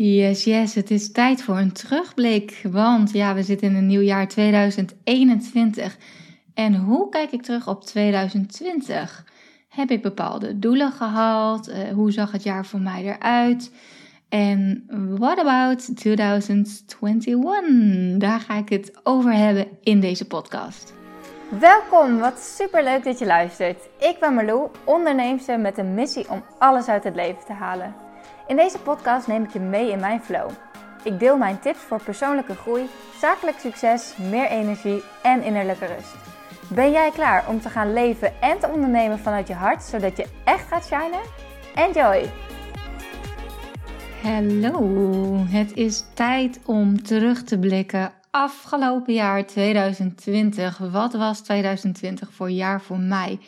[0.00, 2.60] Yes, yes, het is tijd voor een terugblik.
[2.70, 5.96] Want ja, we zitten in een nieuw jaar 2021.
[6.54, 9.24] En hoe kijk ik terug op 2020?
[9.68, 11.68] Heb ik bepaalde doelen gehaald?
[11.68, 13.72] Uh, hoe zag het jaar voor mij eruit?
[14.28, 14.84] En
[15.18, 18.18] what about 2021?
[18.18, 20.94] Daar ga ik het over hebben in deze podcast.
[21.48, 23.88] Welkom, wat super leuk dat je luistert.
[23.98, 28.07] Ik ben Marlou, onderneemster met een missie om alles uit het leven te halen.
[28.48, 30.50] In deze podcast neem ik je mee in mijn flow.
[31.04, 32.86] Ik deel mijn tips voor persoonlijke groei,
[33.20, 36.14] zakelijk succes, meer energie en innerlijke rust.
[36.68, 40.26] Ben jij klaar om te gaan leven en te ondernemen vanuit je hart, zodat je
[40.44, 41.20] echt gaat shinen?
[41.74, 42.30] Enjoy!
[44.22, 48.12] Hallo, het is tijd om terug te blikken.
[48.30, 50.78] Afgelopen jaar 2020.
[50.78, 53.38] Wat was 2020 voor jaar voor mij?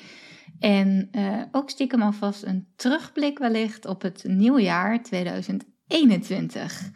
[0.60, 6.90] En uh, ook stiekem alvast een terugblik wellicht op het nieuwe jaar 2021.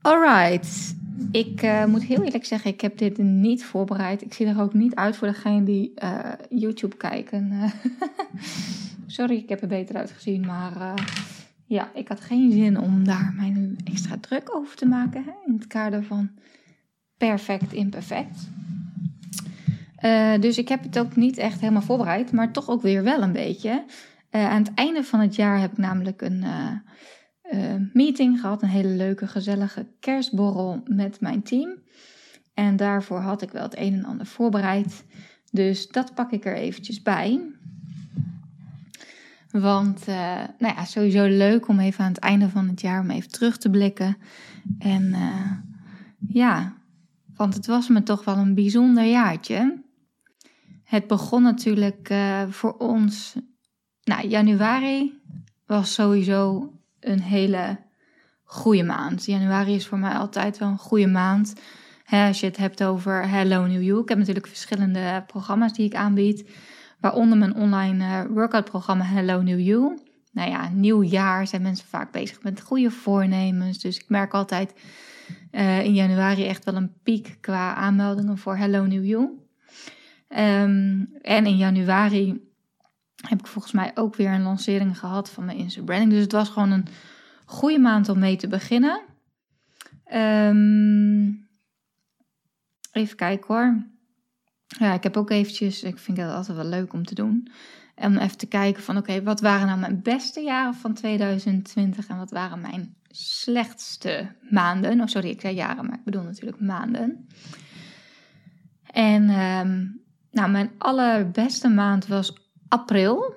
[0.00, 0.96] Alright,
[1.30, 4.22] ik uh, moet heel eerlijk zeggen, ik heb dit niet voorbereid.
[4.22, 7.52] Ik zie er ook niet uit voor degene die uh, YouTube kijken.
[9.06, 10.94] Sorry, ik heb er beter uitgezien, maar
[11.64, 15.52] ja, ik had geen zin om daar mijn extra druk over te maken hè, in
[15.52, 16.30] het kader van
[17.16, 18.48] perfect imperfect.
[20.02, 23.22] Uh, dus ik heb het ook niet echt helemaal voorbereid, maar toch ook weer wel
[23.22, 23.84] een beetje.
[24.30, 26.44] Uh, aan het einde van het jaar heb ik namelijk een
[27.52, 31.78] uh, meeting gehad, een hele leuke, gezellige kerstborrel met mijn team.
[32.54, 35.04] En daarvoor had ik wel het een en ander voorbereid.
[35.50, 37.40] Dus dat pak ik er eventjes bij.
[39.50, 40.06] Want
[40.58, 43.58] nou ja, sowieso leuk om even aan het einde van het jaar om even terug
[43.58, 44.16] te blikken.
[44.78, 45.14] En
[46.28, 46.74] ja,
[47.34, 49.86] want het was me toch wel een bijzonder jaartje.
[50.88, 53.34] Het begon natuurlijk uh, voor ons.
[54.02, 55.20] Nou, januari
[55.66, 57.78] was sowieso een hele
[58.44, 59.24] goede maand.
[59.24, 61.52] Januari is voor mij altijd wel een goede maand.
[62.10, 64.02] als je het hebt over Hello New You.
[64.02, 66.50] Ik heb natuurlijk verschillende programma's die ik aanbied.
[67.00, 69.98] Waaronder mijn online uh, workout programma Hello New You.
[70.32, 73.78] Nou ja, nieuw jaar zijn mensen vaak bezig met goede voornemens.
[73.78, 74.74] Dus ik merk altijd
[75.52, 79.47] uh, in januari echt wel een piek qua aanmeldingen voor Hello New You.
[80.28, 82.46] Um, en in januari
[83.28, 86.10] heb ik volgens mij ook weer een lancering gehad van mijn Insta branding.
[86.10, 86.86] Dus het was gewoon een
[87.44, 89.00] goede maand om mee te beginnen.
[90.12, 91.48] Um,
[92.92, 93.86] even kijken hoor.
[94.66, 97.50] Ja, ik heb ook eventjes, ik vind het altijd wel leuk om te doen.
[97.94, 102.16] Om even te kijken van oké, wat waren nou mijn beste jaren van 2020 en
[102.16, 105.00] wat waren mijn slechtste maanden.
[105.00, 107.28] Oh sorry, ik zei jaren, maar ik bedoel natuurlijk maanden.
[108.86, 113.34] En um, nou, mijn allerbeste maand was april.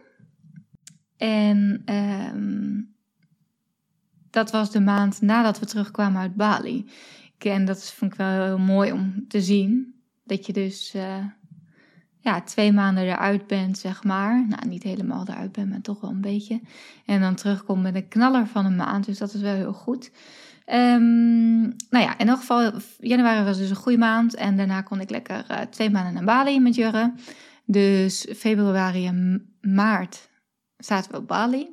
[1.18, 2.96] En um,
[4.29, 6.90] dat was de maand nadat we terugkwamen uit Bali.
[7.38, 9.96] En dat vond ik wel heel mooi om te zien.
[10.24, 11.25] Dat je dus uh,
[12.19, 14.47] ja, twee maanden eruit bent, zeg maar.
[14.47, 16.62] Nou, niet helemaal eruit bent, maar toch wel een beetje.
[17.06, 19.06] En dan terugkomt met een knaller van een maand.
[19.06, 20.12] Dus dat is wel heel goed.
[20.66, 24.35] Um, nou ja, in elk geval, januari was dus een goede maand.
[24.35, 27.13] En daarna kon ik lekker uh, twee maanden naar Bali met Jurre.
[27.66, 30.29] Dus februari en maart
[30.77, 31.67] zaten we op Bali.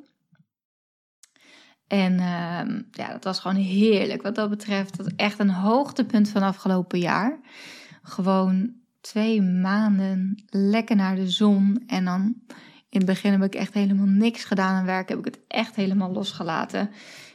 [1.87, 4.21] En uh, ja, dat was gewoon heerlijk.
[4.21, 7.39] Wat dat betreft, dat echt een hoogtepunt van afgelopen jaar.
[8.03, 11.83] Gewoon twee maanden lekker naar de zon.
[11.87, 12.35] En dan
[12.89, 15.09] in het begin heb ik echt helemaal niks gedaan aan werk.
[15.09, 16.89] Heb ik het echt helemaal losgelaten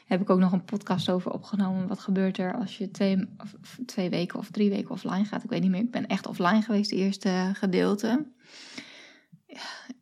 [0.05, 1.89] heb ik ook nog een podcast over opgenomen.
[1.89, 3.37] Wat gebeurt er als je twee,
[3.87, 5.45] twee weken of drie weken offline gaat?
[5.45, 5.81] Ik weet niet meer.
[5.81, 8.27] Ik ben echt offline geweest, de eerste gedeelte.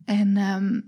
[0.04, 0.80] En ehm,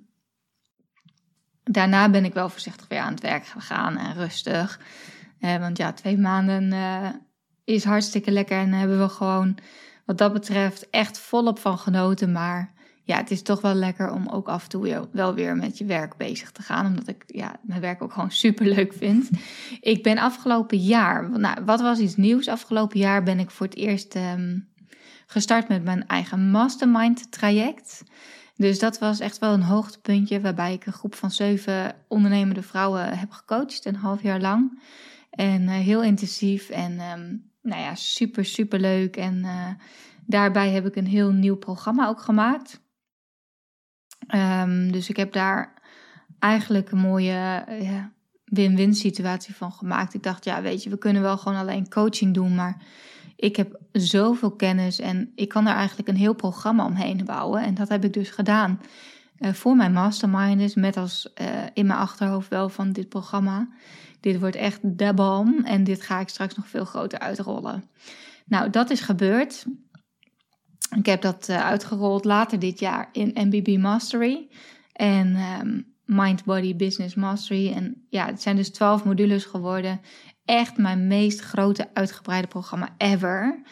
[1.63, 4.81] daarna ben ik wel voorzichtig weer aan het werk gegaan en rustig.
[5.39, 7.09] Eh, want ja, twee maanden uh,
[7.65, 9.59] is hartstikke lekker en hebben we gewoon
[10.05, 12.33] wat dat betreft echt volop van genoten.
[12.33, 12.74] Maar
[13.07, 15.85] ja, het is toch wel lekker om ook af en toe wel weer met je
[15.85, 16.87] werk bezig te gaan.
[16.87, 19.31] Omdat ik ja, mijn werk ook gewoon super leuk vind.
[19.81, 22.49] Ik ben afgelopen jaar, nou, wat was iets nieuws?
[22.49, 24.69] Afgelopen jaar ben ik voor het eerst um,
[25.27, 28.03] gestart met mijn eigen mastermind traject.
[28.57, 33.19] Dus dat was echt wel een hoogtepuntje waarbij ik een groep van zeven ondernemende vrouwen
[33.19, 34.83] heb gecoacht, een half jaar lang.
[35.31, 39.17] En uh, heel intensief en um, nou ja, super, super leuk.
[39.17, 39.69] En uh,
[40.27, 42.83] daarbij heb ik een heel nieuw programma ook gemaakt.
[44.29, 45.73] Um, dus ik heb daar
[46.39, 48.13] eigenlijk een mooie ja,
[48.45, 50.15] win-win situatie van gemaakt.
[50.15, 52.83] Ik dacht, ja, weet je, we kunnen wel gewoon alleen coaching doen, maar
[53.37, 57.63] ik heb zoveel kennis en ik kan er eigenlijk een heel programma omheen bouwen.
[57.63, 58.81] En dat heb ik dus gedaan
[59.39, 63.69] uh, voor mijn mastermind, met als uh, in mijn achterhoofd wel van dit programma.
[64.21, 67.85] dit wordt echt de bom en dit ga ik straks nog veel groter uitrollen.
[68.47, 69.65] Nou, dat is gebeurd.
[70.97, 74.49] Ik heb dat uh, uitgerold later dit jaar in MBB Mastery
[74.93, 77.73] en um, Mind Body Business Mastery.
[77.73, 80.01] En ja, het zijn dus 12 modules geworden.
[80.45, 83.63] Echt mijn meest grote uitgebreide programma ever.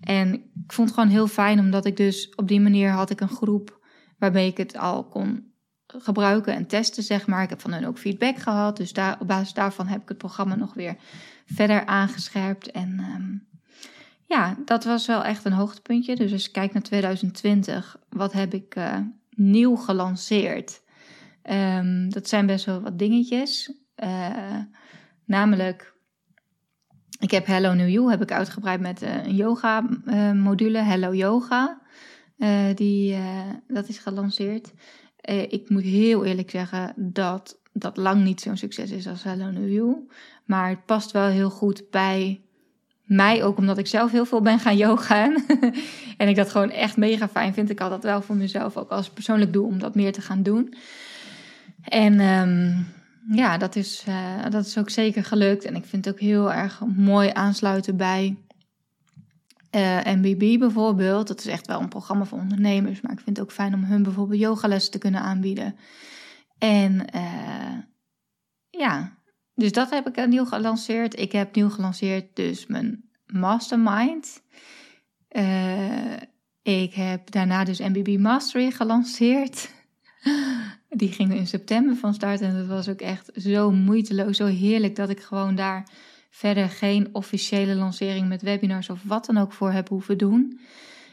[0.00, 3.20] En ik vond het gewoon heel fijn, omdat ik dus op die manier had ik
[3.20, 3.80] een groep
[4.18, 5.52] waarmee ik het al kon
[5.86, 7.42] gebruiken en testen, zeg maar.
[7.42, 10.18] Ik heb van hen ook feedback gehad, dus daar, op basis daarvan heb ik het
[10.18, 10.96] programma nog weer
[11.46, 12.70] verder aangescherpt.
[12.70, 13.46] En um,
[14.32, 16.16] ja, dat was wel echt een hoogtepuntje.
[16.16, 18.98] Dus als je kijkt naar 2020, wat heb ik uh,
[19.30, 20.82] nieuw gelanceerd?
[21.50, 23.72] Um, dat zijn best wel wat dingetjes.
[23.96, 24.58] Uh,
[25.24, 25.94] namelijk,
[27.18, 29.88] ik heb Hello New You heb ik uitgebreid met uh, een yoga
[30.34, 31.80] module, Hello Yoga.
[32.74, 33.16] die,
[33.68, 34.72] dat is gelanceerd.
[35.48, 39.72] ik moet heel eerlijk zeggen dat dat lang niet zo'n succes is als Hello New
[39.72, 40.08] You.
[40.44, 42.42] Maar het past wel heel goed bij
[43.02, 45.34] mij ook omdat ik zelf heel veel ben gaan yogaan.
[46.16, 47.70] en ik dat gewoon echt mega fijn vind.
[47.70, 50.42] Ik had dat wel voor mezelf ook als persoonlijk doel om dat meer te gaan
[50.42, 50.74] doen.
[51.82, 52.86] En um,
[53.30, 55.64] ja, dat is, uh, dat is ook zeker gelukt.
[55.64, 58.36] En ik vind het ook heel erg mooi aansluiten bij
[59.70, 61.28] eh, MBB bijvoorbeeld.
[61.28, 63.00] Dat is echt wel een programma voor ondernemers.
[63.00, 65.76] Maar ik vind het ook fijn om hun bijvoorbeeld yogalessen te kunnen aanbieden.
[66.58, 67.78] En uh,
[68.70, 69.12] ja,
[69.54, 71.18] dus dat heb ik nieuw gelanceerd.
[71.18, 74.42] Ik heb nieuw gelanceerd dus mijn mastermind.
[75.30, 76.16] Uh,
[76.62, 79.70] ik heb daarna dus MBB Mastery gelanceerd.
[80.88, 84.96] Die ging in september van start en dat was ook echt zo moeiteloos, zo heerlijk
[84.96, 85.88] dat ik gewoon daar
[86.30, 90.60] verder geen officiële lancering met webinars of wat dan ook voor heb hoeven doen.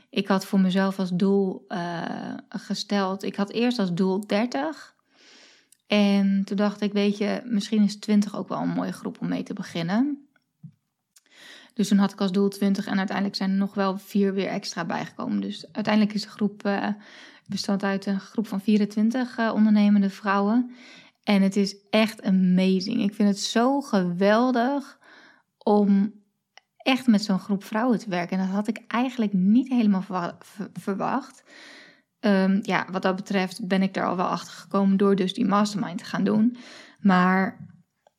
[0.09, 4.95] Ik had voor mezelf als doel uh, gesteld, ik had eerst als doel 30.
[5.89, 9.27] En toen dacht ik, weet je, misschien is 20 ook wel een mooie groep om
[9.27, 10.27] mee te beginnen.
[11.73, 14.47] Dus toen had ik als doel 20 en uiteindelijk zijn er nog wel vier weer
[14.47, 15.41] extra bijgekomen.
[15.41, 16.87] Dus uiteindelijk is de groep uh,
[17.47, 20.71] bestaat uit een groep van 24 uh, eh, ondernemende vrouwen.
[21.23, 23.01] En het is echt amazing.
[23.01, 24.99] Ik vind het zo geweldig
[25.57, 26.13] om
[26.77, 28.37] echt met zo'n groep vrouwen te werken.
[28.37, 30.35] En dat had ik eigenlijk niet helemaal
[30.73, 31.43] verwacht.
[32.21, 35.45] Um, ja, wat dat betreft ben ik daar al wel achter gekomen door dus die
[35.45, 36.57] mastermind te gaan doen.
[36.99, 37.67] Maar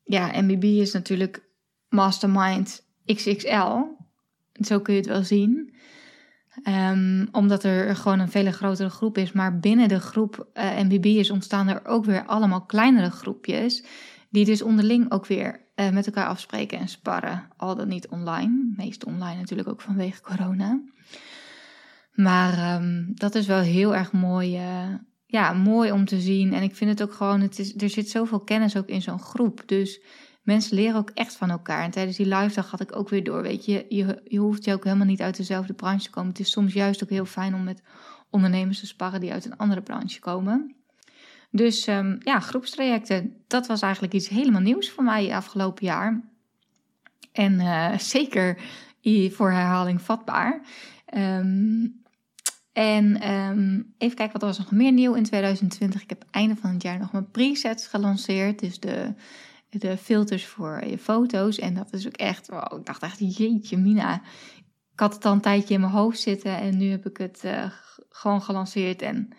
[0.03, 1.49] ja, MBB is natuurlijk
[1.89, 3.77] mastermind XXL.
[4.53, 5.75] Zo kun je het wel zien.
[6.67, 9.31] Um, omdat er gewoon een veel grotere groep is.
[9.31, 13.85] Maar binnen de groep eh, MBB'ers ontstaan er ook weer allemaal kleinere groepjes.
[14.29, 17.47] Die dus onderling ook weer uh, met elkaar afspreken en sparren.
[17.57, 18.73] Al dan niet online.
[18.77, 20.81] Meest online natuurlijk ook vanwege corona.
[22.11, 26.53] Maar um, dat is wel heel erg mooi, uh, ja, mooi om te zien.
[26.53, 29.63] En ik vind het ook gewoon, het er zit zoveel kennis ook in zo'n groep.
[29.65, 30.01] Dus
[30.43, 31.83] mensen leren ook echt van elkaar.
[31.83, 34.65] En tijdens die live dag had ik ook weer door, weet je, je, je hoeft
[34.65, 36.29] je ook helemaal niet uit dezelfde branche te komen.
[36.29, 37.83] Het is soms juist ook heel fijn om met
[38.29, 40.75] ondernemers te sparren die uit een andere branche komen.
[41.51, 46.21] Dus um, ja, groepstrajecten, dat was eigenlijk iets helemaal nieuws voor mij afgelopen jaar.
[47.31, 48.57] En uh, zeker
[49.29, 50.61] voor herhaling vatbaar.
[51.17, 52.00] Um,
[52.73, 56.01] en um, even kijken, wat was nog meer nieuw in 2020?
[56.01, 58.59] Ik heb einde van het jaar nog mijn presets gelanceerd.
[58.59, 59.13] Dus de,
[59.69, 61.59] de filters voor je foto's.
[61.59, 64.21] En dat is ook echt, wow, ik dacht echt, jeetje mina.
[64.93, 67.41] Ik had het al een tijdje in mijn hoofd zitten en nu heb ik het
[67.45, 67.71] uh,
[68.09, 69.01] gewoon gelanceerd.
[69.01, 69.29] En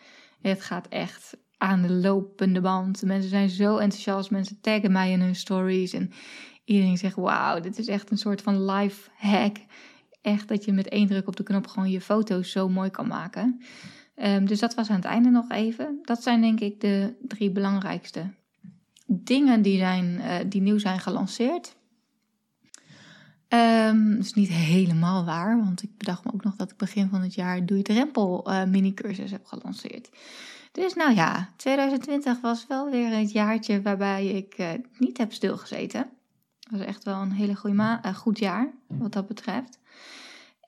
[0.41, 3.03] het gaat echt aan de lopende band.
[3.03, 5.93] Mensen zijn zo enthousiast, mensen taggen mij in hun stories.
[5.93, 6.13] En
[6.65, 9.57] iedereen zegt, wauw, dit is echt een soort van life hack
[10.23, 13.07] echt dat je met één druk op de knop gewoon je foto's zo mooi kan
[13.07, 13.63] maken.
[14.17, 15.99] Um, dus dat was aan het einde nog even.
[16.03, 18.31] Dat zijn denk ik de drie belangrijkste
[19.07, 21.77] dingen die, zijn, uh, die nieuw zijn gelanceerd.
[23.49, 27.09] Um, dat is niet helemaal waar, want ik bedacht me ook nog dat ik begin
[27.09, 30.11] van het jaar Doe je Drempel uh, mini-cursus heb gelanceerd.
[30.73, 36.11] Dus nou ja, 2020 was wel weer het jaartje waarbij ik uh, niet heb stilgezeten.
[36.59, 37.57] Dat was echt wel een hele
[38.15, 39.79] goed jaar, wat dat betreft.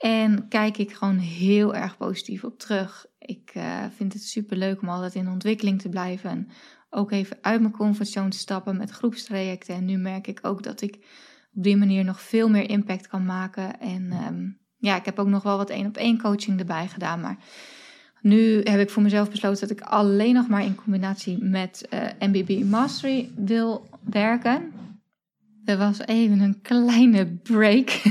[0.05, 3.07] En kijk ik gewoon heel erg positief op terug.
[3.19, 6.31] Ik uh, vind het super leuk om altijd in ontwikkeling te blijven.
[6.31, 6.49] En
[6.91, 9.75] ook even uit mijn comfortzone te stappen met groepstrajecten.
[9.75, 10.95] En nu merk ik ook dat ik
[11.55, 13.81] op die manier nog veel meer impact kan maken.
[13.81, 17.21] En um, ja, ik heb ook nog wel wat één op één coaching erbij gedaan.
[17.21, 17.37] Maar
[18.21, 22.09] nu heb ik voor mezelf besloten dat ik alleen nog maar in combinatie met eh,
[22.19, 24.73] MBB Mastery wil werken.
[25.65, 27.91] Er was even een kleine break.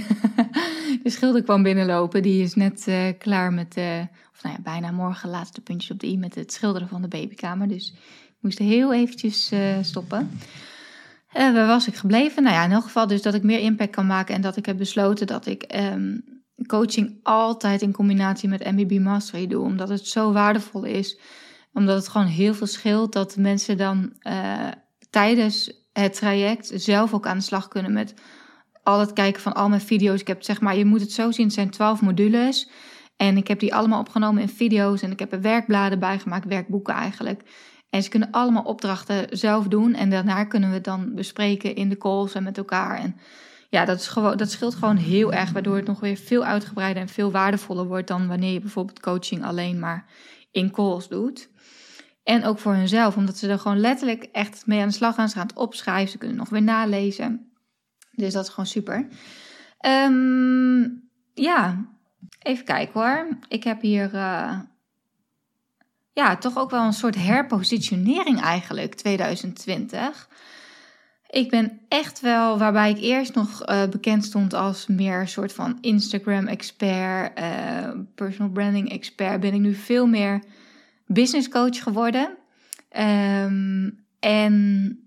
[1.03, 2.21] de schilder kwam binnenlopen.
[2.21, 3.99] Die is net uh, klaar met, uh,
[4.33, 7.07] of nou ja, bijna morgen laatste puntjes op de i met het schilderen van de
[7.07, 7.67] babykamer.
[7.67, 7.93] Dus
[8.27, 10.39] ik moest heel eventjes uh, stoppen.
[11.33, 12.43] Waar was ik gebleven?
[12.43, 14.65] Nou ja, in elk geval dus dat ik meer impact kan maken en dat ik
[14.65, 16.17] heb besloten dat ik ehm,
[16.67, 21.19] coaching altijd in combinatie met MBB Mastery doe, omdat het zo waardevol is.
[21.73, 24.13] Omdat het gewoon heel veel scheelt dat mensen dan
[25.09, 28.13] tijdens het traject zelf ook aan de slag kunnen met
[28.83, 30.21] al het kijken van al mijn video's.
[30.21, 32.69] Ik heb zeg maar, je moet het zo zien, het zijn twaalf modules.
[33.17, 36.45] En ik heb die allemaal opgenomen in video's en ik heb er werkbladen bij gemaakt,
[36.45, 37.41] werkboeken eigenlijk.
[37.89, 41.89] En ze kunnen allemaal opdrachten zelf doen en daarna kunnen we het dan bespreken in
[41.89, 42.99] de calls en met elkaar.
[42.99, 43.15] En
[43.69, 47.01] ja, dat, is gewoon, dat scheelt gewoon heel erg, waardoor het nog weer veel uitgebreider
[47.01, 50.05] en veel waardevoller wordt dan wanneer je bijvoorbeeld coaching alleen maar
[50.51, 51.49] in calls doet.
[52.23, 55.29] En ook voor hunzelf, omdat ze er gewoon letterlijk echt mee aan de slag gaan.
[55.29, 57.52] Ze gaan het opschrijven, ze kunnen nog weer nalezen.
[58.15, 59.07] Dus dat is gewoon super.
[59.85, 61.85] Um, ja,
[62.39, 63.27] even kijken hoor.
[63.47, 64.59] Ik heb hier uh,
[66.13, 70.29] ja, toch ook wel een soort herpositionering eigenlijk 2020.
[71.29, 75.53] Ik ben echt wel, waarbij ik eerst nog uh, bekend stond als meer een soort
[75.53, 80.43] van Instagram-expert, uh, personal branding expert, ben ik nu veel meer
[81.05, 82.37] business coach geworden.
[82.97, 85.02] Um, en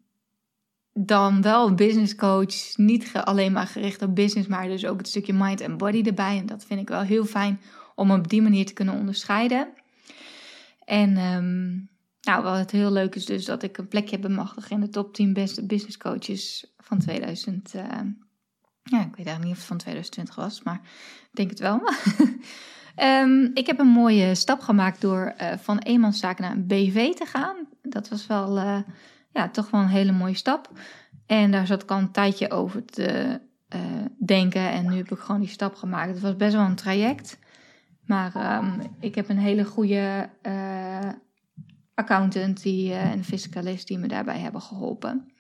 [0.99, 5.33] dan wel business coach, niet alleen maar gericht op business, maar dus ook het stukje
[5.33, 6.39] mind en body erbij.
[6.39, 7.61] En dat vind ik wel heel fijn
[7.95, 9.69] om op die manier te kunnen onderscheiden.
[10.85, 11.89] En um,
[12.21, 15.15] nou, wat heel leuk is dus dat ik een plekje heb bemachtigd in de top
[15.15, 17.75] 10 beste business coaches van 2000.
[17.75, 17.83] Uh,
[18.83, 20.81] ja, ik weet eigenlijk niet of het van 2020 was, maar
[21.23, 21.81] ik denk het wel.
[23.23, 27.25] um, ik heb een mooie stap gemaakt door uh, van eenmanszaak naar een BV te
[27.25, 27.57] gaan.
[27.83, 28.79] Dat was wel, uh,
[29.37, 30.71] ja, toch wel een hele mooie stap.
[31.27, 33.41] En daar zat ik al een tijdje over te
[33.75, 33.81] uh,
[34.27, 34.71] denken.
[34.71, 36.11] En nu heb ik gewoon die stap gemaakt.
[36.11, 37.39] Het was best wel een traject.
[38.05, 40.29] Maar um, ik heb een hele goede
[41.95, 45.31] accountant die, uh, en fiscalist die me daarbij hebben geholpen.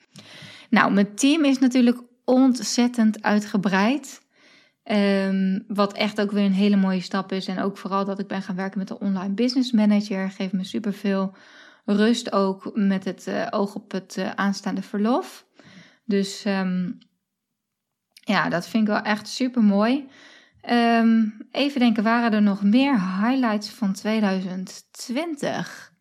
[0.70, 4.24] Nou, mijn team is natuurlijk ontzettend uitgebreid.
[4.84, 7.46] Um, wat echt ook weer een hele mooie stap is.
[7.46, 10.30] En ook vooral dat ik ben gaan werken met de online business manager.
[10.30, 11.34] Geeft me superveel
[11.86, 15.46] rust ook met het uh, oog op het uh, aanstaande verlof.
[16.04, 16.98] Dus um,
[18.14, 20.08] ja, dat vind ik wel echt super mooi.
[20.70, 25.92] Um, even denken, waren er nog meer highlights van 2020?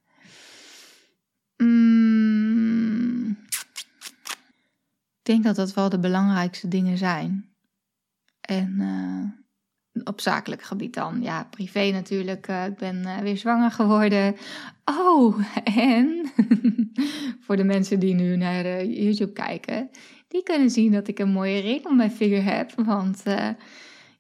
[1.57, 3.29] Mm,
[5.19, 7.55] ik denk dat dat wel de belangrijkste dingen zijn.
[8.41, 9.44] En uh,
[10.03, 11.21] op zakelijk gebied dan.
[11.21, 12.47] Ja, privé natuurlijk.
[12.47, 14.35] Uh, ik ben uh, weer zwanger geworden.
[14.85, 16.31] Oh, en
[17.45, 19.89] voor de mensen die nu naar YouTube kijken,
[20.27, 22.71] die kunnen zien dat ik een mooie ring om mijn vinger heb.
[22.75, 23.23] Want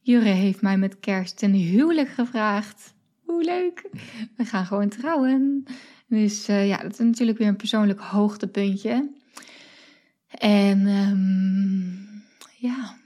[0.01, 2.93] Jure heeft mij met kerst een huwelijk gevraagd.
[3.25, 3.89] Hoe leuk!
[4.37, 5.63] We gaan gewoon trouwen.
[6.07, 9.09] Dus ja, dat is natuurlijk weer een persoonlijk hoogtepuntje.
[10.37, 12.23] En um,
[12.57, 12.97] ja,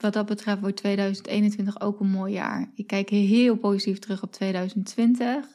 [0.00, 2.70] wat dat betreft wordt 2021 ook een mooi jaar.
[2.74, 5.46] Ik kijk heel positief terug op 2020.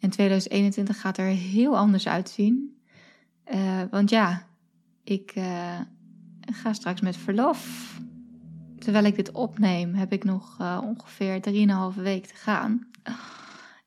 [0.00, 2.76] En 2021 gaat er heel anders uitzien.
[3.54, 4.46] Uh, want ja,
[5.04, 5.80] ik uh,
[6.40, 7.90] ga straks met verlof.
[8.78, 11.40] Terwijl ik dit opneem, heb ik nog ongeveer
[11.96, 12.86] 3,5 week te gaan.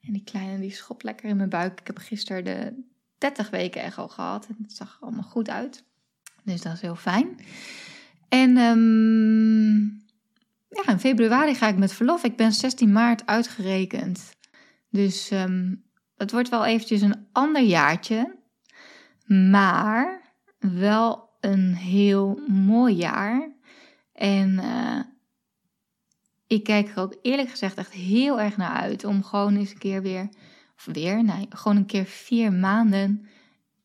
[0.06, 1.80] En die kleine die schopt lekker in mijn buik.
[1.80, 2.84] Ik heb gisteren de
[3.18, 4.48] 30 weken echo gehad.
[4.48, 5.84] En het zag allemaal goed uit.
[6.44, 7.40] Dus dat is heel fijn.
[8.30, 10.04] En um,
[10.70, 12.24] ja, in februari ga ik met verlof.
[12.24, 14.34] Ik ben 16 maart uitgerekend.
[14.90, 15.84] Dus um,
[16.18, 18.36] het wordt wel eventjes een ander jaartje.
[19.26, 20.22] Maar
[20.60, 23.52] wel een heel mooi jaar.
[24.14, 25.00] En uh,
[26.48, 29.78] ik kijk er ook eerlijk gezegd echt heel erg naar uit om gewoon eens een
[29.78, 30.30] keer weer,
[30.76, 33.28] of weer, nee, gewoon een keer vier maanden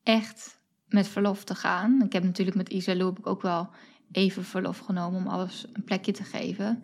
[0.03, 2.03] echt met verlof te gaan.
[2.03, 3.71] Ik heb natuurlijk met heb ik ook wel
[4.13, 6.83] even verlof genomen om alles een plekje te geven.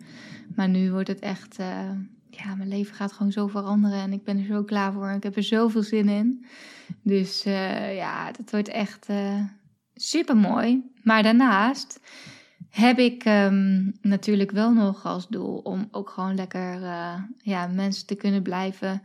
[0.55, 1.91] Maar nu wordt het echt, uh,
[2.29, 5.09] ja, mijn leven gaat gewoon zo veranderen en ik ben er zo klaar voor.
[5.09, 6.45] Ik heb er zoveel zin in.
[7.01, 9.43] Dus uh, ja, dat wordt echt uh,
[9.93, 10.91] super mooi.
[11.03, 11.99] Maar daarnaast
[12.69, 16.79] heb ik um, natuurlijk wel nog als doel om ook gewoon lekker
[17.37, 19.01] ja, mensen te kunnen blijven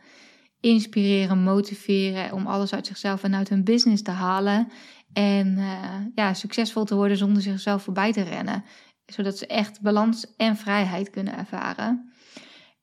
[0.63, 4.69] inspireren, motiveren, om alles uit zichzelf en uit hun business te halen.
[5.13, 8.65] En uh, ja, succesvol te worden zonder zichzelf voorbij te rennen.
[9.07, 12.13] Zodat ze echt balans en vrijheid kunnen ervaren.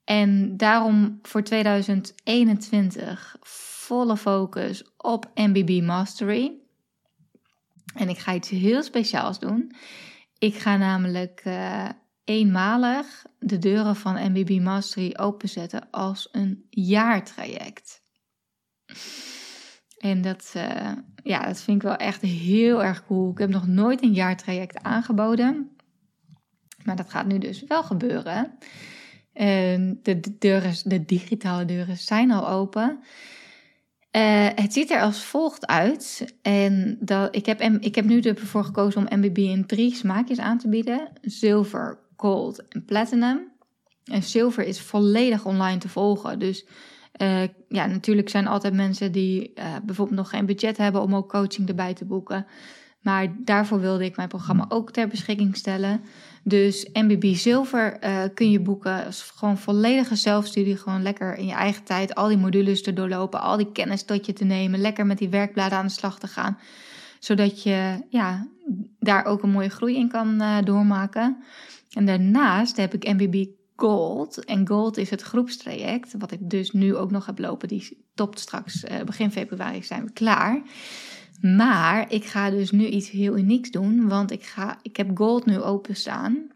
[0.04, 6.52] En daarom voor 2021 volle focus op MBB Mastery.
[7.94, 9.74] En ik ga iets heel speciaals doen.
[10.38, 11.88] Ik ga namelijk uh,
[12.24, 18.02] eenmalig de deuren van MBB Mastery openzetten als een jaartraject.
[20.00, 20.92] En dat, uh,
[21.22, 23.30] ja, dat vind ik wel echt heel erg cool.
[23.30, 25.70] Ik heb nog nooit een jaartraject aangeboden.
[26.84, 28.58] Maar dat gaat nu dus wel gebeuren.
[30.02, 33.00] De, deuren, de digitale deuren zijn al open.
[34.16, 36.34] Uh, het ziet er als volgt uit.
[36.42, 40.58] En dat, ik, heb, ik heb nu ervoor gekozen om MBB in drie smaakjes aan
[40.58, 43.52] te bieden: zilver, gold en platinum.
[44.04, 46.38] En zilver is volledig online te volgen.
[46.38, 46.66] Dus
[47.22, 51.28] uh, ja, natuurlijk zijn altijd mensen die uh, bijvoorbeeld nog geen budget hebben om ook
[51.28, 52.46] coaching erbij te boeken.
[53.00, 56.00] Maar daarvoor wilde ik mijn programma ook ter beschikking stellen.
[56.42, 59.04] Dus MBB Zilver uh, kun je boeken.
[59.04, 60.76] als gewoon volledige zelfstudie.
[60.76, 63.40] Gewoon lekker in je eigen tijd al die modules te doorlopen.
[63.40, 64.80] Al die kennis tot je te nemen.
[64.80, 66.58] Lekker met die werkbladen aan de slag te gaan.
[67.18, 68.46] Zodat je ja,
[68.98, 71.42] daar ook een mooie groei in kan doormaken.
[71.92, 73.44] En daarnaast heb ik MBB
[73.80, 74.44] Gold.
[74.44, 76.14] En Gold is het groepstraject.
[76.18, 77.68] Wat ik dus nu ook nog heb lopen.
[77.68, 80.62] Die topt straks uh, begin februari zijn we klaar.
[81.40, 85.46] Maar ik ga dus nu iets heel unieks doen, want ik, ga, ik heb Gold
[85.46, 86.48] nu openstaan.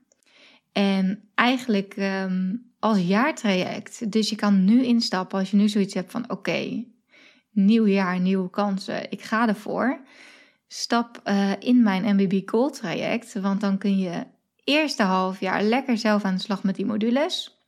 [0.73, 4.12] En eigenlijk um, als jaartraject.
[4.12, 6.85] Dus je kan nu instappen als je nu zoiets hebt van oké,
[7.50, 9.11] nieuw jaar, nieuwe kansen.
[9.11, 10.00] Ik ga ervoor.
[10.69, 14.25] Stap uh, in mijn MBB Gold traject, want dan kun je
[14.64, 17.59] eerste half jaar lekker zelf aan de slag met die modules.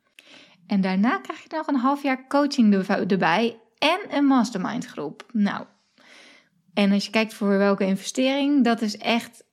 [0.66, 5.26] En daarna krijg je nog een half jaar coaching erbij en een mastermind groep.
[5.32, 5.64] Nou,
[6.76, 9.44] en als je kijkt voor welke investering, dat is echt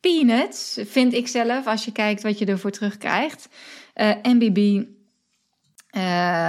[0.00, 3.48] peanuts, vind ik zelf, als je kijkt wat je ervoor terugkrijgt.
[3.94, 4.84] Uh, eh, MBB uh,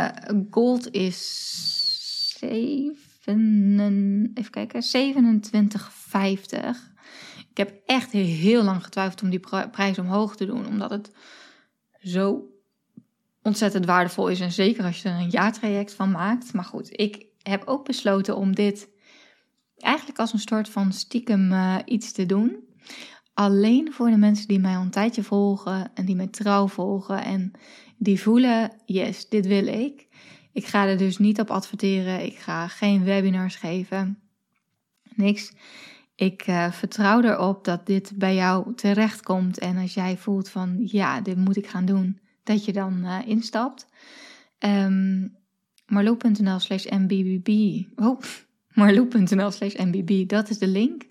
[0.06, 0.12] eh,
[0.50, 4.90] Gold is 7, even kijken, 27,50.
[7.60, 11.12] Ik heb echt heel lang getwijfeld om die prijs omhoog te doen, omdat het
[12.02, 12.44] zo
[13.44, 14.40] ontzettend waardevol is.
[14.40, 16.54] En zeker als je er een jaartraject van maakt.
[16.54, 18.90] Maar goed, ik heb ook besloten om dit
[19.78, 22.58] eigenlijk als een soort van stiekem uh, iets te doen.
[23.34, 27.24] Alleen voor de mensen die mij al een tijdje volgen en die mij trouw volgen
[27.24, 27.52] en
[27.98, 30.08] die voelen, yes, dit wil ik.
[30.54, 34.20] Ik ga er dus niet op adverteren, ik ga geen webinars geven,
[35.16, 35.54] niks.
[36.20, 40.78] Ik uh, vertrouw erop dat dit bij jou terecht komt en als jij voelt van
[40.86, 43.88] ja, dit moet ik gaan doen, dat je dan uh, instapt.
[44.60, 45.36] Um,
[45.86, 47.50] marloe.nl slash mbbb.
[47.96, 48.22] Oh,
[48.82, 50.30] marloe.nl slash mbb.
[50.30, 51.04] Dat is de link.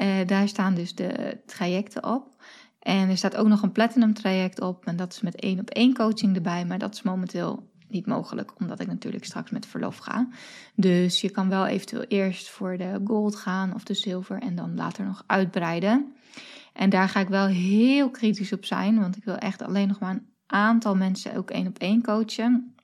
[0.00, 2.42] Uh, daar staan dus de trajecten op.
[2.78, 4.86] En er staat ook nog een platinum traject op.
[4.86, 6.64] En dat is met één op één coaching erbij.
[6.66, 10.28] Maar dat is momenteel niet mogelijk, omdat ik natuurlijk straks met verlof ga.
[10.74, 14.76] Dus je kan wel eventueel eerst voor de gold gaan of de zilver en dan
[14.76, 16.14] later nog uitbreiden.
[16.72, 19.98] En daar ga ik wel heel kritisch op zijn, want ik wil echt alleen nog
[19.98, 22.74] maar een aantal mensen ook één op één coachen.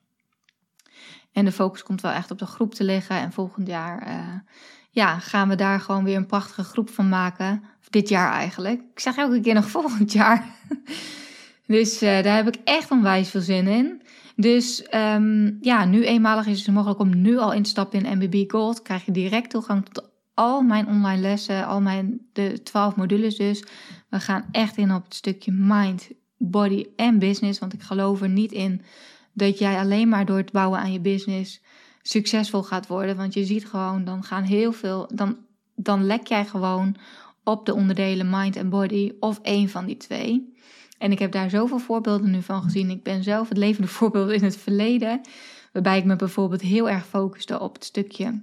[1.31, 3.19] En de focus komt wel echt op de groep te liggen.
[3.19, 4.39] En volgend jaar uh,
[4.89, 7.63] ja, gaan we daar gewoon weer een prachtige groep van maken.
[7.79, 8.81] Of dit jaar eigenlijk.
[8.91, 10.45] Ik zeg elke keer nog volgend jaar.
[11.69, 14.01] Dus uh, daar heb ik echt onwijs veel zin in.
[14.35, 18.17] Dus um, ja, nu eenmalig is het mogelijk om nu al in te stappen in
[18.17, 18.81] MBB Gold.
[18.81, 23.63] Krijg je direct toegang tot al mijn online lessen, al mijn de 12 modules dus.
[24.09, 27.59] We gaan echt in op het stukje mind, body en business.
[27.59, 28.81] Want ik geloof er niet in
[29.33, 31.61] dat jij alleen maar door het bouwen aan je business
[32.01, 33.15] succesvol gaat worden.
[33.15, 35.37] Want je ziet gewoon, dan gaan heel veel, dan,
[35.75, 36.95] dan lek jij gewoon
[37.43, 40.57] op de onderdelen mind en body of één van die twee.
[40.99, 42.89] En ik heb daar zoveel voorbeelden nu van gezien.
[42.89, 45.21] Ik ben zelf het levende voorbeeld in het verleden,
[45.73, 48.41] waarbij ik me bijvoorbeeld heel erg focuste op het stukje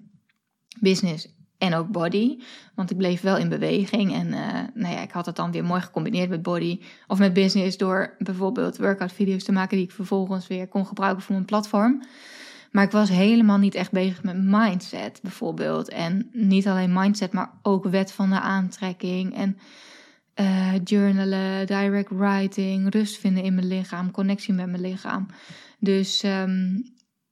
[0.81, 2.39] business en ook body.
[2.75, 4.15] Want ik bleef wel in beweging.
[4.15, 7.33] En uh, nou ja, ik had het dan weer mooi gecombineerd met body of met
[7.33, 7.77] business.
[7.77, 12.03] Door bijvoorbeeld workout video's te maken die ik vervolgens weer kon gebruiken voor mijn platform.
[12.71, 15.89] Maar ik was helemaal niet echt bezig met mindset bijvoorbeeld.
[15.89, 19.35] En niet alleen mindset, maar ook wet van de aantrekking.
[19.35, 19.59] En
[20.41, 25.27] uh, journalen, direct writing, rust vinden in mijn lichaam, connectie met mijn lichaam.
[25.79, 26.85] Dus, um,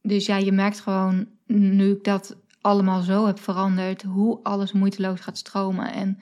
[0.02, 5.20] dus ja, je merkt gewoon nu ik dat allemaal zo heb veranderd, hoe alles moeiteloos
[5.20, 5.92] gaat stromen.
[5.92, 6.18] En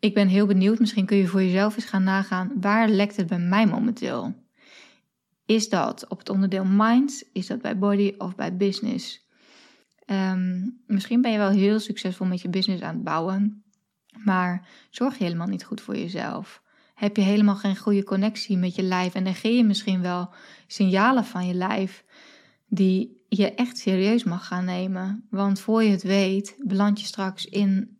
[0.00, 3.26] ik ben heel benieuwd, misschien kun je voor jezelf eens gaan nagaan, waar lekt het
[3.26, 4.34] bij mij momenteel?
[5.46, 7.24] Is dat op het onderdeel mind?
[7.32, 9.26] Is dat bij body of bij business?
[10.06, 13.62] Um, misschien ben je wel heel succesvol met je business aan het bouwen,
[14.24, 16.62] maar zorg je helemaal niet goed voor jezelf.
[16.94, 20.30] Heb je helemaal geen goede connectie met je lijf en negeer je misschien wel
[20.66, 22.04] signalen van je lijf
[22.68, 25.26] die je echt serieus mag gaan nemen.
[25.30, 27.98] Want voor je het weet, beland je straks in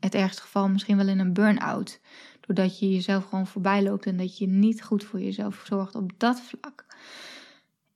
[0.00, 2.00] het ergste geval misschien wel in een burn-out.
[2.40, 6.12] Doordat je jezelf gewoon voorbij loopt en dat je niet goed voor jezelf zorgt op
[6.16, 6.86] dat vlak.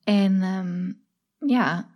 [0.03, 1.01] En um,
[1.39, 1.89] ja,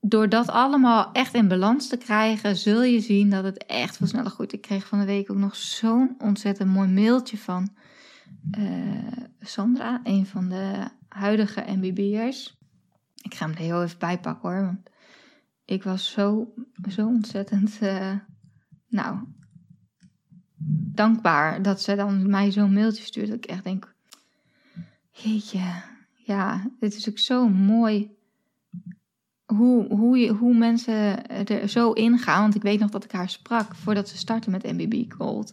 [0.00, 4.06] door dat allemaal echt in balans te krijgen, zul je zien dat het echt veel
[4.06, 4.52] sneller goed.
[4.52, 7.68] Ik kreeg van de week ook nog zo'n ontzettend mooi mailtje van
[8.58, 12.58] uh, Sandra, een van de huidige MBB'ers.
[13.22, 14.90] Ik ga hem er heel even bij pakken hoor, want
[15.64, 16.54] ik was zo,
[16.88, 18.12] zo ontzettend, uh,
[18.88, 19.18] nou,
[20.94, 23.26] dankbaar dat ze dan mij zo'n mailtje stuurt.
[23.28, 23.94] Dat ik echt denk,
[25.10, 25.82] jeetje,
[26.14, 28.18] ja, dit is ook zo mooi
[29.56, 32.40] hoe, hoe, hoe mensen er zo ingaan.
[32.42, 35.52] Want ik weet nog dat ik haar sprak voordat ze startte met MBB Gold.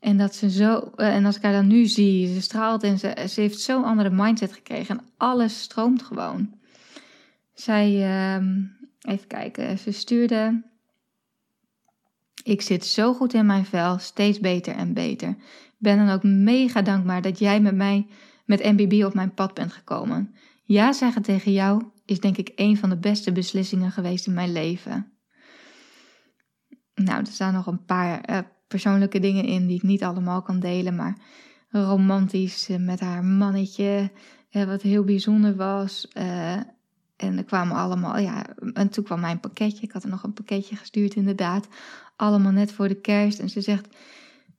[0.00, 2.98] En dat ze zo, eh, en als ik haar dan nu zie, ze straalt en
[2.98, 4.98] ze, ze heeft zo'n andere mindset gekregen.
[4.98, 6.54] En alles stroomt gewoon.
[7.54, 8.46] Zij, uh,
[9.00, 10.62] even kijken, ze stuurde.
[12.42, 15.28] Ik zit zo goed in mijn vel, steeds beter en beter.
[15.28, 18.06] Ik ben dan ook mega dankbaar dat jij met mij,
[18.44, 20.34] met MBB op mijn pad bent gekomen.
[20.64, 24.52] Ja zeggen tegen jou is denk ik een van de beste beslissingen geweest in mijn
[24.52, 25.12] leven.
[26.94, 28.38] Nou, er staan nog een paar uh,
[28.68, 31.18] persoonlijke dingen in die ik niet allemaal kan delen, maar
[31.68, 34.10] romantisch uh, met haar mannetje,
[34.50, 36.08] uh, wat heel bijzonder was.
[37.16, 39.82] en er kwamen allemaal, ja, en toen kwam mijn pakketje.
[39.82, 41.68] Ik had er nog een pakketje gestuurd, inderdaad.
[42.16, 43.38] Allemaal net voor de kerst.
[43.38, 43.96] En ze zegt: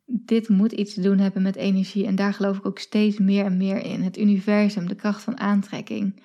[0.06, 2.06] Dit moet iets te doen hebben met energie.
[2.06, 4.02] En daar geloof ik ook steeds meer en meer in.
[4.02, 6.22] Het universum, de kracht van aantrekking.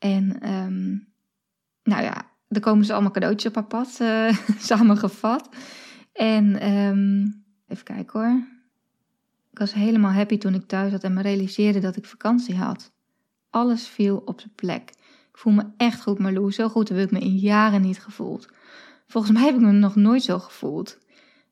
[0.00, 1.08] En um,
[1.82, 4.36] nou ja, er komen ze allemaal cadeautjes op haar pad, uh,
[4.68, 5.48] samengevat.
[6.12, 8.42] En um, even kijken hoor.
[9.50, 12.92] Ik was helemaal happy toen ik thuis zat en me realiseerde dat ik vakantie had.
[13.50, 14.90] Alles viel op zijn plek.
[15.30, 16.52] Ik voel me echt goed, Marlou.
[16.52, 18.48] Zo goed heb ik me in jaren niet gevoeld.
[19.06, 20.98] Volgens mij heb ik me nog nooit zo gevoeld.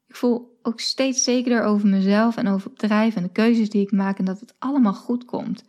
[0.06, 3.82] Ik voel ook steeds zekerder over mezelf en over het bedrijf en de keuzes die
[3.82, 5.64] ik maak en dat het allemaal goed komt.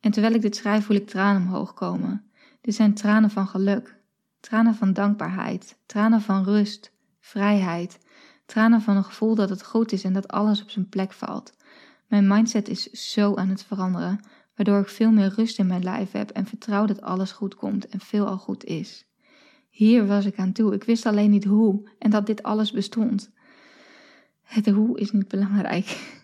[0.00, 2.30] En terwijl ik dit schrijf, voel ik tranen omhoog komen.
[2.60, 3.96] Dit zijn tranen van geluk,
[4.40, 7.98] tranen van dankbaarheid, tranen van rust, vrijheid,
[8.46, 11.52] tranen van een gevoel dat het goed is en dat alles op zijn plek valt.
[12.06, 14.20] Mijn mindset is zo aan het veranderen,
[14.56, 17.88] waardoor ik veel meer rust in mijn lijf heb en vertrouw dat alles goed komt
[17.88, 19.06] en veel al goed is.
[19.70, 20.74] Hier was ik aan toe.
[20.74, 23.30] Ik wist alleen niet hoe en dat dit alles bestond.
[24.42, 26.18] Het hoe is niet belangrijk.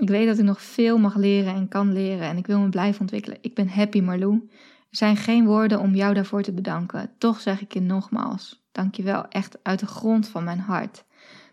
[0.00, 2.68] Ik weet dat ik nog veel mag leren en kan leren en ik wil me
[2.68, 3.38] blijven ontwikkelen.
[3.40, 4.48] Ik ben happy Marlou.
[4.90, 7.10] Er zijn geen woorden om jou daarvoor te bedanken.
[7.18, 11.04] Toch zeg ik je nogmaals, dankjewel echt uit de grond van mijn hart.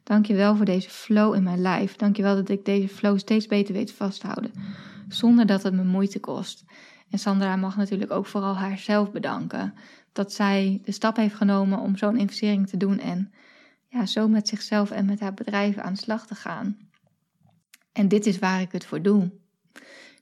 [0.04, 1.96] Dankjewel voor deze flow in mijn lijf.
[1.96, 4.52] Dankjewel dat ik deze flow steeds beter weet vasthouden,
[5.08, 6.66] zonder dat het me moeite kost.
[7.10, 9.74] En Sandra mag natuurlijk ook vooral haarzelf bedanken.
[10.14, 13.32] Dat zij de stap heeft genomen om zo'n investering te doen en
[13.88, 16.87] ja, zo met zichzelf en met haar bedrijf aan de slag te gaan.
[17.98, 19.32] En dit is waar ik het voor doe.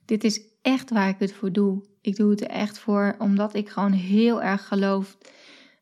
[0.04, 1.84] Dit is echt waar ik het voor doe.
[2.00, 5.16] Ik doe het er echt voor omdat ik gewoon heel erg geloof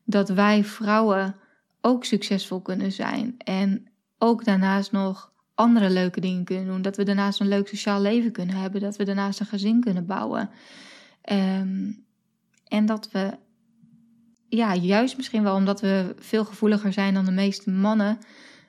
[0.03, 1.35] dat wij vrouwen
[1.81, 3.35] ook succesvol kunnen zijn.
[3.37, 6.81] En ook daarnaast nog andere leuke dingen kunnen doen.
[6.81, 8.81] Dat we daarnaast een leuk sociaal leven kunnen hebben.
[8.81, 10.49] Dat we daarnaast een gezin kunnen bouwen.
[11.21, 11.91] Ehm,
[12.67, 13.37] en dat we,
[14.47, 18.17] ja, juist misschien wel omdat we veel gevoeliger zijn dan de meeste mannen,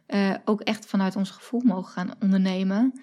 [0.09, 3.01] uh, ook echt vanuit ons gevoel mogen gaan ondernemen.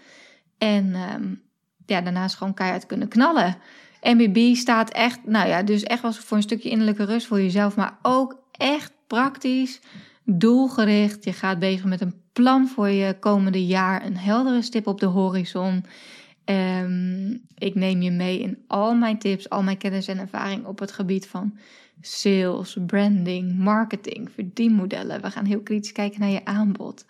[0.58, 1.42] En um,
[1.86, 3.58] ja, daarnaast gewoon keihard kunnen knallen.
[4.02, 7.76] MBB staat echt, nou ja, dus echt wel voor een stukje innerlijke rust voor jezelf,
[7.76, 9.80] maar ook echt praktisch,
[10.24, 11.24] doelgericht.
[11.24, 15.06] Je gaat bezig met een plan voor je komende jaar, een heldere stip op de
[15.06, 15.86] horizon.
[16.46, 20.80] Um, ik neem je mee in al mijn tips, al mijn kennis en ervaring op
[20.80, 21.58] het gebied van
[22.02, 25.22] sales, branding, marketing, verdienmodellen.
[25.22, 27.06] We gaan heel kritisch kijken naar je aanbod.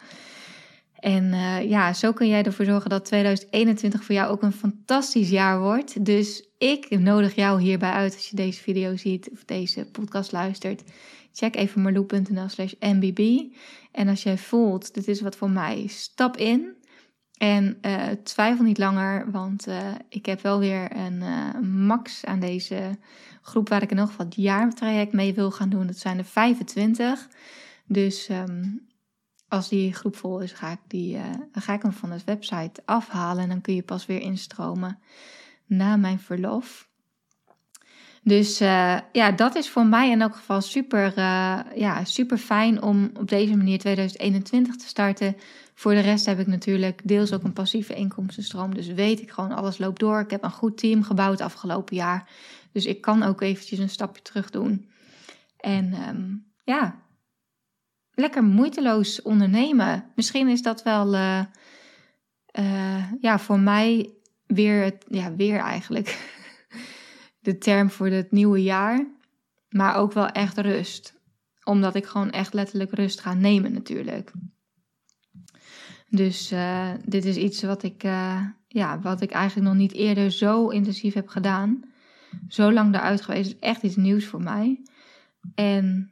[1.03, 5.29] En uh, ja, zo kun jij ervoor zorgen dat 2021 voor jou ook een fantastisch
[5.29, 6.05] jaar wordt.
[6.05, 10.83] Dus ik nodig jou hierbij uit als je deze video ziet of deze podcast luistert.
[11.33, 13.41] Check even marloe.nl slash mbb.
[13.91, 16.75] En als jij voelt, dit is wat voor mij, stap in.
[17.37, 22.39] En uh, twijfel niet langer, want uh, ik heb wel weer een uh, max aan
[22.39, 22.97] deze
[23.41, 25.87] groep waar ik in nog geval het jaartraject mee wil gaan doen.
[25.87, 27.27] Dat zijn er 25.
[27.85, 28.87] Dus um,
[29.47, 31.19] als die groep vol is, ga ik, die,
[31.51, 33.43] ga ik hem van de website afhalen.
[33.43, 34.99] En dan kun je pas weer instromen
[35.65, 36.91] na mijn verlof.
[38.23, 42.81] Dus uh, ja, dat is voor mij in elk geval super, uh, ja, super fijn
[42.81, 45.35] om op deze manier 2021 te starten.
[45.73, 48.75] Voor de rest heb ik natuurlijk deels ook een passieve inkomstenstroom.
[48.75, 50.19] Dus weet ik gewoon, alles loopt door.
[50.19, 52.29] Ik heb een goed team gebouwd afgelopen jaar.
[52.71, 54.89] Dus ik kan ook eventjes een stapje terug doen.
[55.57, 56.95] En um, ja,
[58.13, 60.05] lekker moeiteloos ondernemen.
[60.15, 61.45] Misschien is dat wel uh,
[63.21, 64.09] ja, voor mij
[64.47, 66.07] weer, ja, weer eigenlijk
[67.43, 69.07] de term voor het nieuwe jaar.
[69.69, 71.21] maar ook wel echt rust.
[71.63, 74.31] Omdat ik gewoon echt letterlijk rust ga nemen natuurlijk.
[76.09, 80.31] Dus uh, dit is iets wat ik, uh, ja, wat ik eigenlijk nog niet eerder
[80.31, 81.81] zo intensief heb gedaan.
[82.47, 84.81] Zo lang eruit geweest is echt iets nieuws voor mij.
[85.55, 86.11] En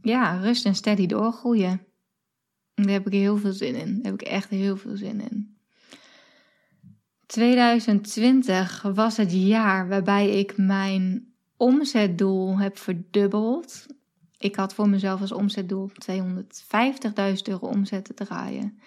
[0.00, 1.86] ja, rust en steady doorgroeien.
[2.74, 3.94] Daar heb ik heel veel zin in.
[3.94, 5.55] Daar heb ik echt heel veel zin in.
[7.26, 13.86] 2020 was het jaar waarbij ik mijn omzetdoel heb verdubbeld.
[14.38, 15.94] Ik had voor mezelf als omzetdoel 250.000
[17.44, 18.78] euro omzet te draaien.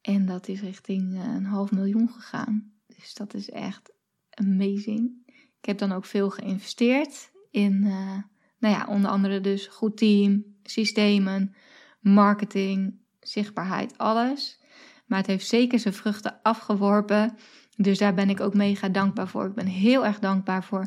[0.00, 2.72] En dat is richting eh, een half miljoen gegaan.
[2.96, 3.92] Dus dat is echt
[4.30, 5.24] amazing.
[5.58, 8.18] Ik heb dan ook veel geïnvesteerd in, uh,
[8.58, 11.54] nou ja, onder andere dus goed team, systemen,
[12.00, 14.60] marketing, zichtbaarheid, alles.
[15.06, 17.36] Maar het heeft zeker zijn vruchten afgeworpen.
[17.76, 19.46] Dus daar ben ik ook mega dankbaar voor.
[19.46, 20.86] Ik ben heel erg dankbaar voor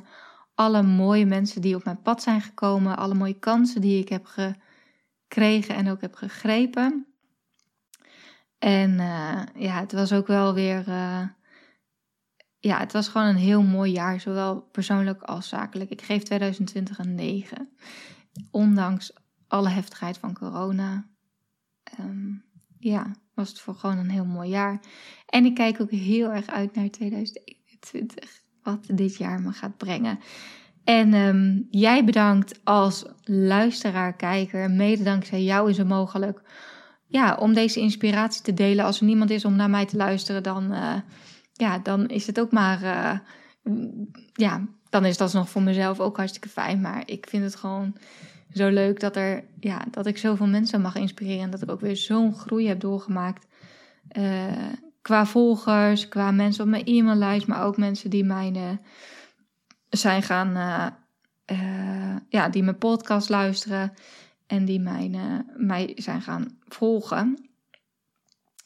[0.56, 2.98] alle mooie mensen die op mijn pad zijn gekomen.
[2.98, 7.08] Alle mooie kansen die ik heb gekregen en ook heb gegrepen.
[8.58, 10.88] En uh, ja, het was ook wel weer.
[10.88, 11.28] Uh,
[12.60, 15.90] ja, het was gewoon een heel mooi jaar, zowel persoonlijk als zakelijk.
[15.90, 17.70] Ik geef 2020 een 9.
[18.52, 19.14] Ondanks
[19.48, 21.10] alle heftigheid van corona.
[22.00, 22.44] Um,
[22.80, 24.80] ja, was het voor gewoon een heel mooi jaar.
[25.26, 30.20] En ik kijk ook heel erg uit naar 2021, wat dit jaar me gaat brengen.
[30.84, 34.72] En um, jij bedankt als luisteraar, kijker.
[34.72, 36.42] Mede dankzij jou is het mogelijk
[37.08, 38.86] ja, om deze inspiratie te delen.
[38.86, 40.96] Als er niemand is om naar mij te luisteren, dan, uh,
[41.54, 42.84] ja, dan is het ook maar.
[42.84, 43.20] Uh,
[44.34, 46.82] ja, dan is dat nog voor mezelf ook hartstikke fijn.
[46.82, 47.96] Maar ik vind het gewoon
[48.54, 51.44] zo leuk dat, er, ja, dat ik zoveel mensen mag inspireren.
[51.44, 53.48] En dat ik ook weer zo'n groei heb doorgemaakt.
[54.18, 54.68] Uh,
[55.02, 58.70] qua volgers, qua mensen op mijn e-maillijst, maar ook mensen die mijn uh,
[59.90, 60.50] zijn gaan,
[61.52, 63.94] uh, ja, die mijn podcast luisteren
[64.48, 67.50] en die mijn, mij zijn gaan volgen.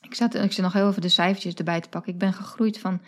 [0.01, 2.13] Ik zat, ik zit nog heel even de cijfertjes erbij te pakken.
[2.13, 3.01] Ik ben gegroeid van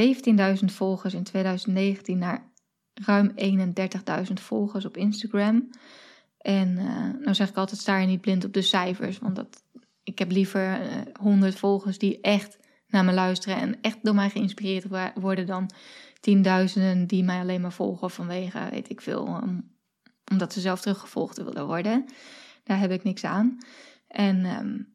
[0.00, 2.51] 17.000 volgers in 2019 naar
[2.94, 5.70] ruim 31.000 volgers op Instagram.
[6.38, 9.18] En uh, nou zeg ik altijd, sta je niet blind op de cijfers.
[9.18, 9.62] Want dat,
[10.02, 14.30] ik heb liever uh, 100 volgers die echt naar me luisteren en echt door mij
[14.30, 15.70] geïnspireerd worden dan
[16.20, 19.42] tienduizenden die mij alleen maar volgen vanwege, weet ik veel,
[20.30, 22.04] omdat ze zelf teruggevolgd willen worden.
[22.64, 23.58] Daar heb ik niks aan.
[24.08, 24.94] En um,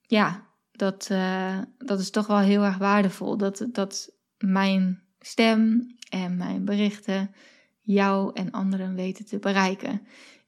[0.00, 3.36] ja, dat, uh, dat is toch wel heel erg waardevol.
[3.36, 7.30] Dat, dat mijn stem en mijn berichten
[7.82, 10.00] jou en anderen weten te bereiken.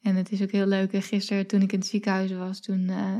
[0.03, 1.05] En het is ook heel leuk.
[1.05, 3.19] Gisteren toen ik in het ziekenhuis was, toen uh,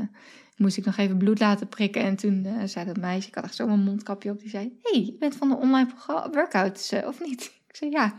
[0.57, 2.01] moest ik nog even bloed laten prikken.
[2.01, 4.77] En toen uh, zei dat meisje, ik had echt zo mijn mondkapje op, die zei...
[4.81, 5.89] hey, je bent van de online
[6.31, 7.41] workouts, uh, of niet?
[7.69, 8.15] Ik zei ja.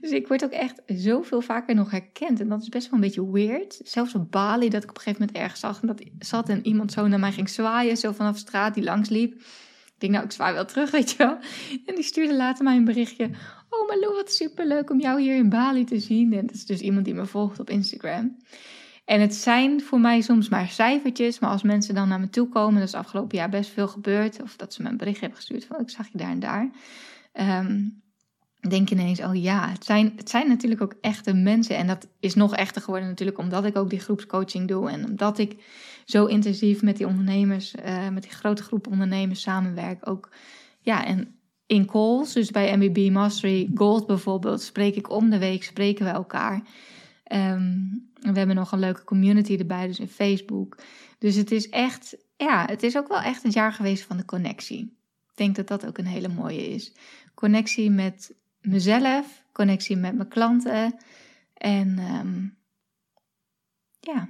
[0.00, 2.40] Dus ik word ook echt zoveel vaker nog herkend.
[2.40, 3.80] En dat is best wel een beetje weird.
[3.84, 5.80] Zelfs op Bali, dat ik op een gegeven moment ergens zag...
[5.80, 9.08] en dat zat en iemand zo naar mij ging zwaaien, zo vanaf straat die langs
[9.08, 9.42] liep.
[9.98, 11.38] Denk, nou, ik zwaai wel terug, weet je wel.
[11.86, 13.30] En die stuurde later mij een berichtje.
[13.68, 16.32] Oh, Malou, wat superleuk om jou hier in Bali te zien.
[16.32, 18.36] En dat is dus iemand die me volgt op Instagram.
[19.04, 21.38] En het zijn voor mij soms maar cijfertjes.
[21.38, 24.42] Maar als mensen dan naar me toe komen, dat is afgelopen jaar best veel gebeurd.
[24.42, 26.70] Of dat ze me een bericht hebben gestuurd van, ik zag je daar en daar.
[27.32, 28.02] Um,
[28.60, 31.76] denk ineens, oh ja, het zijn, het zijn natuurlijk ook echte mensen.
[31.76, 34.90] En dat is nog echter geworden natuurlijk omdat ik ook die groepscoaching doe.
[34.90, 35.64] En omdat ik
[36.04, 40.08] zo intensief met die ondernemers, uh, met die grote groep ondernemers samenwerk.
[40.08, 40.30] Ook,
[40.80, 45.64] ja, en in calls, dus bij MBB Mastery Gold bijvoorbeeld, spreek ik om de week,
[45.64, 46.62] spreken we elkaar.
[47.32, 50.78] Um, we hebben nog een leuke community erbij, dus in Facebook.
[51.18, 54.24] Dus het is echt, ja, het is ook wel echt een jaar geweest van de
[54.24, 54.80] connectie.
[55.30, 56.92] Ik denk dat dat ook een hele mooie is.
[57.34, 60.94] Connectie met mezelf, connectie met mijn klanten.
[61.54, 62.58] En um,
[64.00, 64.28] ja,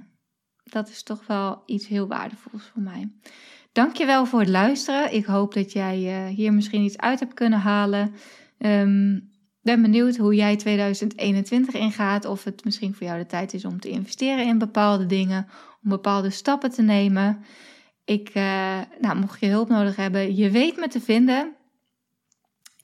[0.63, 3.11] dat is toch wel iets heel waardevols voor mij.
[3.71, 5.13] Dankjewel voor het luisteren.
[5.13, 8.13] Ik hoop dat jij uh, hier misschien iets uit hebt kunnen halen.
[8.57, 12.25] Um, ben benieuwd hoe jij 2021 ingaat.
[12.25, 15.47] Of het misschien voor jou de tijd is om te investeren in bepaalde dingen.
[15.83, 17.43] Om bepaalde stappen te nemen.
[18.05, 21.55] Ik, uh, nou, mocht je hulp nodig hebben, je weet me te vinden.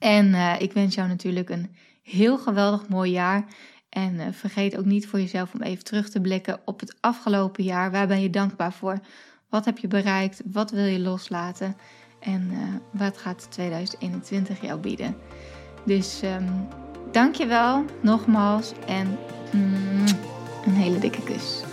[0.06, 1.70] En uh, ik wens jou natuurlijk een
[2.02, 3.44] heel geweldig mooi jaar.
[3.88, 7.64] En uh, vergeet ook niet voor jezelf om even terug te blikken op het afgelopen
[7.64, 7.90] jaar.
[7.90, 8.98] Waar ben je dankbaar voor?
[9.48, 10.42] Wat heb je bereikt?
[10.44, 11.76] Wat wil je loslaten?
[12.20, 12.58] En uh,
[12.90, 15.16] wat gaat 2021 jou bieden?
[15.84, 16.68] Dus um,
[17.12, 19.18] dank je wel nogmaals en
[19.52, 20.06] mm,
[20.66, 21.65] een hele dikke kus.